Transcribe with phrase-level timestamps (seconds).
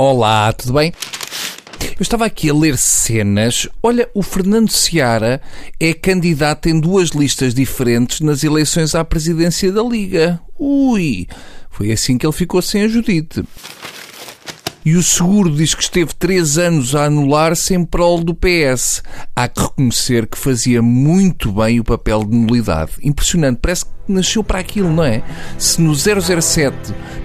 [0.00, 0.92] Olá, tudo bem?
[1.80, 3.66] Eu estava aqui a ler cenas.
[3.82, 5.42] Olha, o Fernando Seara
[5.80, 10.40] é candidato em duas listas diferentes nas eleições à presidência da Liga.
[10.56, 11.26] Ui!
[11.68, 13.42] Foi assim que ele ficou sem a Judite.
[14.84, 19.02] E o seguro diz que esteve três anos a anular-se em prol do PS.
[19.34, 22.92] Há que reconhecer que fazia muito bem o papel de nulidade.
[23.02, 25.22] Impressionante, parece que nasceu para aquilo, não é?
[25.58, 26.74] Se no 007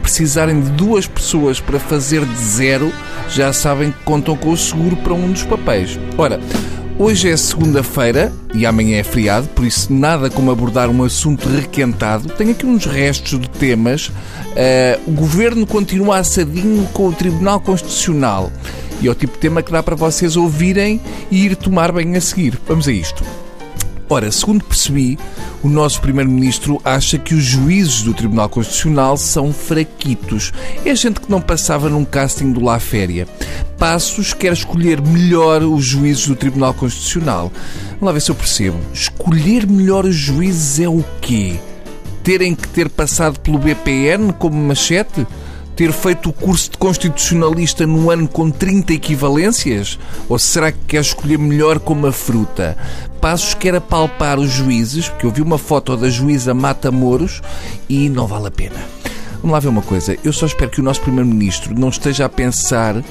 [0.00, 2.92] precisarem de duas pessoas para fazer de zero,
[3.28, 5.98] já sabem que contam com o seguro para um dos papéis.
[6.18, 6.40] Ora,
[6.98, 12.28] Hoje é segunda-feira e amanhã é feriado, por isso nada como abordar um assunto requentado.
[12.34, 14.08] Tenho aqui uns restos de temas.
[14.08, 18.52] Uh, o governo continua assadinho com o Tribunal Constitucional.
[19.00, 21.00] E é o tipo de tema que dá para vocês ouvirem
[21.30, 22.58] e ir tomar bem a seguir.
[22.68, 23.24] Vamos a isto.
[24.08, 25.18] Ora, segundo percebi,
[25.62, 30.52] o nosso Primeiro-Ministro acha que os juízes do Tribunal Constitucional são fraquitos.
[30.84, 33.28] É gente que não passava num casting do La Féria.
[33.78, 37.52] Passos quer escolher melhor os juízes do Tribunal Constitucional.
[37.90, 38.78] Vamos lá ver se eu percebo.
[38.92, 41.60] Escolher melhor os juízes é o quê?
[42.24, 45.26] Terem que ter passado pelo BPN como machete?
[45.82, 49.98] Ter feito o curso de constitucionalista no ano com 30 equivalências?
[50.28, 52.76] Ou será que quer escolher melhor como a fruta?
[53.20, 57.42] Passos quer apalpar os juízes, porque eu vi uma foto da juíza Mata Moros
[57.88, 58.76] e não vale a pena.
[59.40, 60.16] Vamos lá ver uma coisa.
[60.22, 63.02] Eu só espero que o nosso Primeiro-Ministro não esteja a pensar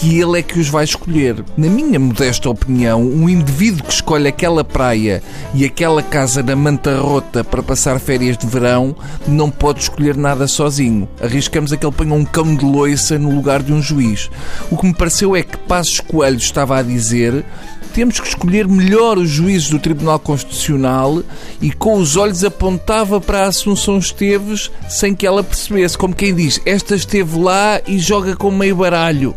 [0.00, 1.44] que ele é que os vai escolher.
[1.58, 6.98] Na minha modesta opinião, um indivíduo que escolhe aquela praia e aquela casa na Manta
[6.98, 8.96] Rota para passar férias de verão
[9.28, 11.06] não pode escolher nada sozinho.
[11.20, 14.30] Arriscamos a que ele ponha um cão de loiça no lugar de um juiz.
[14.70, 17.44] O que me pareceu é que Passos Coelho estava a dizer
[17.92, 21.22] temos que escolher melhor os juízes do Tribunal Constitucional
[21.60, 25.98] e com os olhos apontava para a Assunção Esteves sem que ela percebesse.
[25.98, 29.34] Como quem diz, esta esteve lá e joga com meio baralho.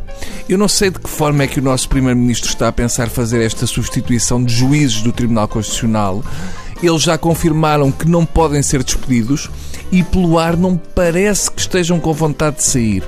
[0.47, 3.41] Eu não sei de que forma é que o nosso Primeiro-Ministro está a pensar fazer
[3.43, 6.23] esta substituição de juízes do Tribunal Constitucional.
[6.81, 9.49] Eles já confirmaram que não podem ser despedidos
[9.91, 13.03] e pelo ar não parece que estejam com vontade de sair.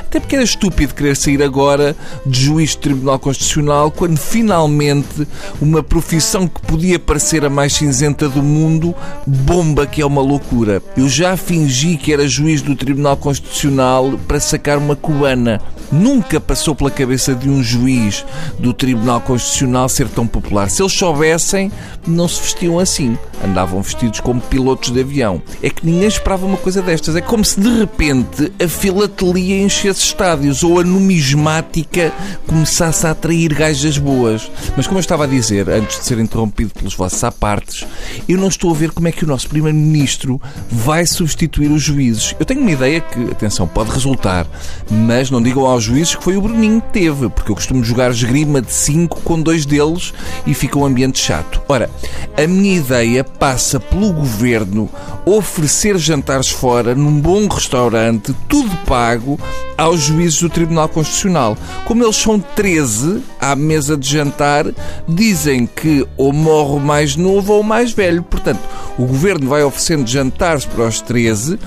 [0.00, 5.26] Até porque era estúpido querer sair agora de juiz de Tribunal Constitucional quando finalmente
[5.60, 8.94] uma profissão que podia parecer a mais cinzenta do mundo
[9.26, 10.82] bomba que é uma loucura.
[10.96, 15.60] Eu já fingi que era juiz do Tribunal Constitucional para sacar uma cubana.
[15.90, 18.24] Nunca passou pela cabeça de um juiz
[18.58, 20.68] do Tribunal Constitucional ser tão popular.
[20.68, 21.70] Se eles soubessem,
[22.06, 23.16] não se vestiam assim.
[23.44, 25.42] Andavam vestidos como pilotos de avião.
[25.62, 27.16] É que ninguém esperava uma coisa destas.
[27.16, 32.12] É como se de repente a filatelia enchesse estádios ou a numismática
[32.46, 34.50] começasse a atrair gajas boas.
[34.76, 37.86] Mas como eu estava a dizer, antes de ser interrompido pelos vossos apartes,
[38.28, 42.34] eu não estou a ver como é que o nosso Primeiro-Ministro vai substituir os juízes.
[42.38, 44.46] Eu tenho uma ideia que, atenção, pode resultar,
[44.90, 48.10] mas não digam aos juízes que foi o Bruninho que teve, porque eu costumo jogar
[48.10, 50.12] esgrima de 5 com dois deles
[50.46, 51.60] e fica um ambiente chato.
[51.68, 51.90] Ora,
[52.36, 54.88] a minha ideia passa pelo governo
[55.24, 59.38] oferecer jantares fora num bom restaurante, tudo pago,
[59.76, 61.56] aos juízes do Tribunal Constitucional.
[61.84, 64.66] Como eles são 13 à mesa de jantar,
[65.08, 68.22] dizem que ou morre o mais novo ou o mais velho.
[68.22, 68.60] Portanto,
[68.98, 71.58] o governo vai oferecendo jantares para os 13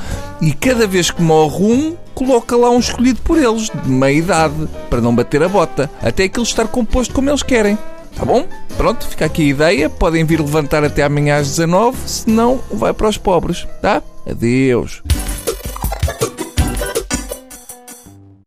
[0.42, 4.68] e cada vez que morre um, coloca lá um escolhido por eles, de meia idade,
[4.90, 7.78] para não bater a bota, até aquilo estar composto como eles querem.
[8.16, 8.46] Tá bom?
[8.78, 9.90] Pronto, fica aqui a ideia.
[9.90, 14.02] Podem vir levantar até amanhã às 19, senão vai para os pobres, tá?
[14.30, 15.02] Adeus.